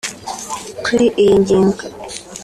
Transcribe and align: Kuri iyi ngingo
Kuri 0.85 1.05
iyi 1.21 1.33
ngingo 1.41 1.83